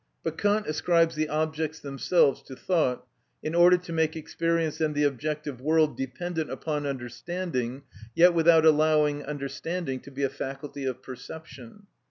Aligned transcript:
But 0.23 0.35
Kant 0.35 0.65
ascribes 0.65 1.13
the 1.13 1.29
objects 1.29 1.79
themselves 1.79 2.41
to 2.47 2.55
thought, 2.55 3.05
in 3.43 3.53
order 3.53 3.77
to 3.77 3.93
make 3.93 4.15
experience 4.15 4.81
and 4.81 4.95
the 4.95 5.03
objective 5.03 5.61
world 5.61 5.95
dependent 5.95 6.49
upon 6.49 6.87
understanding, 6.87 7.83
yet 8.15 8.33
without 8.33 8.65
allowing 8.65 9.23
understanding 9.23 9.99
to 9.99 10.09
be 10.09 10.23
a 10.23 10.29
faculty 10.31 10.85
of 10.85 11.03
perception. 11.03 11.85